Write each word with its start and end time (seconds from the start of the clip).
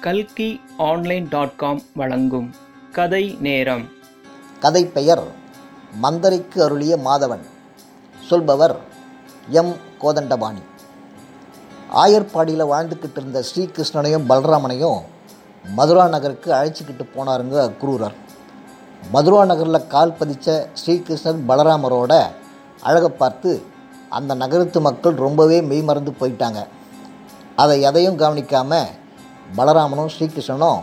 கல்கி 0.00 0.60
online 0.76 1.26
dot 1.30 1.56
com 1.56 1.82
வழங்கும் 1.94 2.54
கதை 2.92 3.36
நேரம். 3.40 3.88
கதை 4.60 4.86
பெயர் 4.86 5.22
மந்தரைக்கு 6.02 6.58
அருளிய 6.58 6.96
மாதவன். 6.96 7.44
சொல்பவர் 8.28 8.76
எம். 9.48 9.74
கோதண்டபாணி. 10.02 10.62
ஆயர்பாடியில் 11.94 12.70
வாழ்ந்துக்கிட்டு 12.72 13.16
இருந்த 13.16 13.44
ஸ்ரீகிருஷ்ணனையும் 13.54 14.24
பலராமனையும் 14.28 15.00
மதுரா 15.74 16.08
நகருக்கு 16.08 16.52
அழைச்சிக்கிட்டு 16.52 17.06
போனாருங்க 17.16 17.70
அக்ரூரர் 17.70 18.14
மதுரா 19.12 19.44
நகரில் 19.44 19.86
கால் 19.86 20.16
பதிச்ச 20.20 20.66
ஸ்ரீகிருஷ்ணன் 20.72 21.44
பலராமரோட 21.48 22.26
அழகை 22.82 23.08
பார்த்து 23.08 23.62
அந்த 24.08 24.34
நகரத்து 24.34 24.80
மக்கள் 24.80 25.14
ரொம்பவே 25.14 25.60
மெய்மறந்து 25.60 26.14
போயிட்டாங்க. 26.20 26.66
அதை 27.56 27.80
எதையும் 27.80 28.16
கவனிக்காமல் 28.16 28.97
பலராமனும் 29.56 30.12
ஸ்ரீகிருஷ்ணனும் 30.14 30.80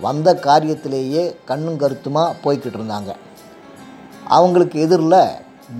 வந்த 0.00 0.28
காரியத்திலேயே 0.44 1.22
கண்ணும் 1.44 1.78
கருத்துமாக 1.78 2.36
போய்கிட்டு 2.42 2.78
இருந்தாங்க 2.78 3.12
அவங்களுக்கு 4.28 4.76
எதிரில் 4.80 5.20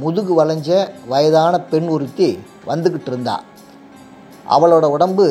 முதுகு 0.00 0.33
வளைஞ்ச 0.34 0.70
வயதான 1.09 1.55
பெண் 1.64 1.88
ஒருத்தி 1.88 2.28
வந்துக்கிட்டு 2.66 3.10
இருந்தா 3.12 3.36
அவளோட 4.50 4.86
உடம்பு 4.91 5.27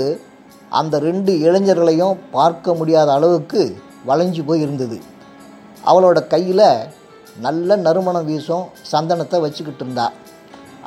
அந்த 0.72 0.96
ரெண்டு 1.00 1.32
இளைஞர்களையும் 1.40 2.22
பார்க்க 2.32 2.74
முடியாத 2.74 3.10
அளவுக்கு 3.14 3.62
வளைஞ்சு 4.06 4.42
போய் 4.46 4.62
இருந்தது 4.62 4.98
அவளோட 5.86 6.20
கையில் 6.28 6.68
நல்ல 7.40 7.76
நறுமணம் 7.78 8.28
வீசும் 8.28 8.66
சந்தனத்தை 8.92 9.40
வச்சுக்கிட்டு 9.42 9.84
இருந்தா 9.84 10.06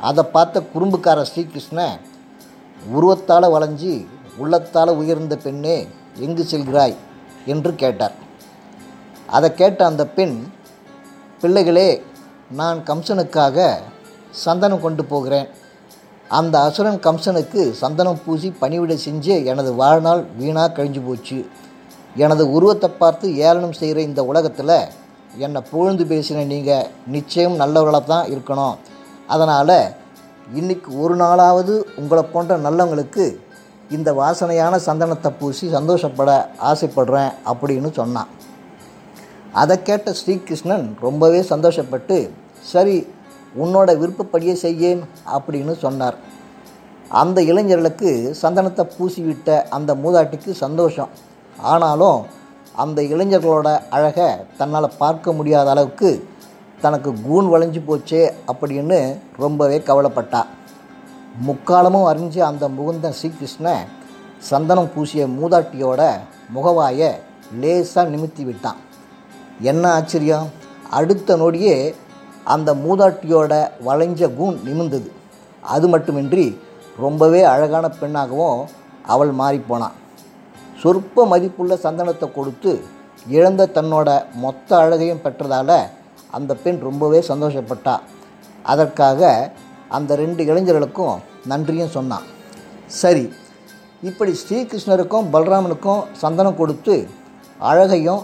அதை 0.01 0.23
பார்த்த 0.25 0.63
குறும்புக்கார 0.73 1.21
ஸ்ரீகிருஷ்ணன் 1.21 1.95
உருவத்தால் 2.89 3.53
வளைஞ்சி 3.53 3.93
உள்ளத்தால் 4.39 4.91
உயர்ந்த 5.01 5.35
பெண்ணே 5.45 5.77
எங்கு 6.25 6.43
செல்கிறாய்? 6.51 6.95
என்று 7.45 7.71
கேட்டார். 7.75 8.15
அதை 9.35 9.49
கேட்ட 9.53 9.81
அந்த 9.85 10.03
பெண் 10.17 10.35
பிள்ளைகளே 11.41 11.89
நான் 12.59 12.79
கம்சனுக்காக 12.89 13.67
சந்தனம் 14.43 14.83
கொண்டு 14.85 15.03
போகிறேன். 15.05 15.47
அந்த 16.29 16.55
அசுரன் 16.67 16.99
கம்சனுக்கு 17.05 17.61
சந்தனம் 17.81 18.21
பூசி 18.25 18.49
பணிவிடை 18.61 18.97
செஞ்சு 19.05 19.35
எனது 19.51 19.71
வாழ்நாள் 19.81 20.21
வீணாக 20.39 20.73
கழிஞ்சு 20.77 21.01
போச்சு. 21.05 21.37
எனது 22.15 22.43
உருவத்தை 22.55 22.89
பார்த்து 23.01 23.25
ஏளனம் 23.47 23.77
செய்கிற 23.79 23.99
இந்த 24.01 24.21
உலகத்தில் 24.31 24.75
என்னை 25.45 25.61
புகழ்ந்து 25.71 26.03
பேசின 26.11 26.45
நீங்கள் 26.53 26.89
நிச்சயம் 27.15 27.55
நல்லவர்களாக 27.61 28.07
தான் 28.13 28.29
இருக்கணும். 28.33 28.77
அதனால் 29.33 29.77
இன்னைக்கு 30.59 30.89
ஒரு 31.03 31.15
நாளாவது 31.15 31.73
உங்களை 31.95 32.23
போன்ற 32.33 32.57
நல்லவங்களுக்கு 32.57 33.25
இந்த 33.97 34.09
வாசனையான 34.19 34.73
சந்தனத்தை 34.87 35.29
பூசி 35.39 35.65
சந்தோஷப்பட 35.75 36.31
ஆசைப்படுறேன் 36.71 37.31
அப்படின்னு 37.51 37.89
சொன்னான். 37.99 38.29
அதை 39.61 39.75
கேட்ட 39.87 40.09
ஸ்ரீகிருஷ்ணன் 40.19 40.85
ரொம்பவே 41.05 41.39
சந்தோஷப்பட்டு 41.51 42.17
சரி 42.71 42.97
உன்னோட 43.63 43.89
விருப்பப்படியே 44.01 44.55
செய்யேன் 44.65 45.01
அப்படின்னு 45.35 45.73
சொன்னார். 45.85 46.17
அந்த 47.21 47.41
இளைஞர்களுக்கு 47.51 48.11
சந்தனத்தை 48.41 48.83
பூசிவிட்ட 48.95 49.49
அந்த 49.77 49.91
மூதாட்டிக்கு 50.03 50.51
சந்தோஷம். 50.65 51.13
ஆனாலும் 51.73 52.19
அந்த 52.83 52.99
இளைஞர்களோட 53.13 53.69
அழகை 53.95 54.27
தன்னால் 54.59 54.95
பார்க்க 54.97 55.33
முடியாத 55.39 55.69
அளவுக்கு 55.69 56.11
தனக்கு 56.83 57.11
கூன் 57.25 57.47
வளைஞ்சு 57.53 57.81
போச்சே 57.87 58.21
அப்படின்னு 58.51 58.99
ரொம்பவே 59.43 59.77
கவலைப்பட்டாள் 59.87 60.49
முக்காலமும் 61.47 62.07
அறிஞ்சு 62.11 62.39
அந்த 62.39 62.69
முகுந்தன் 62.69 63.17
ஸ்ரீகிருஷ்ணன் 63.19 63.85
சந்தனம் 64.49 64.89
பூசிய 64.93 65.23
மூதாட்டியோட 65.27 66.01
முகவாயை 66.55 67.09
லேசாக 67.59 68.09
நிமித்தி 68.09 68.43
விட்டான். 68.45 68.79
என்ன 69.59 69.83
ஆச்சரியம்? 69.93 70.47
அடுத்த 70.89 71.37
நொடியே 71.37 71.95
அந்த 72.43 72.73
மூதாட்டியோட 72.73 73.53
வளைஞ்ச 73.85 74.35
கூன் 74.35 74.57
நிமிந்தது. 74.63 75.11
அது 75.61 75.87
மட்டுமின்றி 75.87 76.45
ரொம்பவே 76.97 77.41
அழகான 77.43 77.85
பெண்ணாகவும் 78.01 78.61
அவள் 79.05 79.31
மாறிப்போனான் 79.31 79.97
சொற்ப 80.81 81.25
மதிப்புள்ள 81.25 81.75
சந்தனத்தை 81.75 82.27
கொடுத்து 82.31 82.71
இழந்த 83.27 83.69
தன்னோட 83.73 84.09
மொத்த 84.33 84.77
அழகையும் 84.77 85.23
பெற்றதால் 85.23 85.77
அந்த 86.31 86.51
பெண் 86.55 86.79
ரொம்பவே 86.79 87.19
சந்தோஷப்பட்டா. 87.27 87.95
அதற்காக 88.63 89.51
அந்த 89.97 90.15
ரெண்டு 90.21 90.41
இளைஞர்களுக்கும் 90.49 91.15
நன்றியும் 91.51 91.95
சொன்னான். 91.97 92.25
சரி 93.01 93.25
இப்படி 94.09 94.31
ஸ்ரீகிருஷ்ணருக்கும் 94.41 95.29
பலராமனுக்கும் 95.33 96.01
சந்தனம் 96.21 96.59
கொடுத்து 96.59 96.95
அழகையும் 97.69 98.21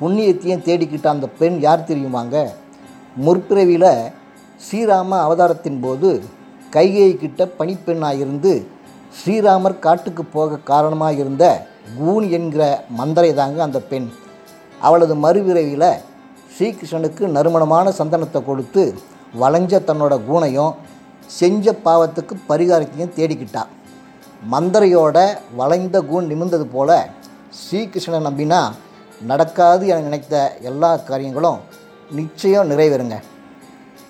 புண்ணியத்தையும் 0.00 0.64
தேடிக்கிட்ட 0.66 1.06
அந்த 1.14 1.26
பெண் 1.40 1.56
யார் 1.66 1.88
தெரியுமாங்க? 1.90 2.36
முற்பிறவியில் 3.24 3.92
ஸ்ரீராம 4.64 5.18
அவதாரத்தின் 5.26 5.80
போது 5.84 6.10
கைகை 6.74 7.10
கிட்ட 7.22 7.42
பணிப்பெண்ணாக 7.58 8.22
இருந்து 8.24 8.52
ஸ்ரீராமர் 9.18 9.82
காட்டுக்கு 9.86 10.24
போக 10.36 10.58
காரணமாக 10.70 11.22
இருந்த 11.22 11.44
கூன் 11.98 12.26
என்கிற 12.38 12.62
மந்தரை 12.98 13.30
தாங்க 13.40 13.58
அந்த 13.66 13.80
பெண். 13.90 14.08
அவளது 14.86 15.14
மறுபிறவியில் 15.24 15.90
ஸ்ரீகிருஷ்ணனுக்கு 16.54 17.24
நறுமணமான 17.36 17.92
சந்தனத்தை 18.00 18.40
கொடுத்து 18.48 18.82
வளைஞ்ச 19.40 19.80
தன்னோட 19.88 20.14
கூனையும் 20.28 20.72
செஞ்ச 21.36 21.72
பாவத்துக்கு 21.84 22.34
பரிகாரத்தையும் 22.48 23.14
தேடிக்கிட்டா. 23.16 23.62
மந்திரையோட 24.52 25.18
வளைந்த 25.56 26.02
கூண் 26.10 26.28
நிமிர்ந்தது 26.30 26.66
போல 26.74 27.08
ஸ்ரீகிருஷ்ணனை 27.60 28.20
நம்பினா 28.28 28.60
நடக்காது 29.26 29.86
என 29.86 30.00
நினைத்த 30.00 30.56
எல்லா 30.60 30.96
காரியங்களும் 30.96 31.58
நிச்சயம் 32.10 32.70
நிறைவேறுங்க. 32.70 33.16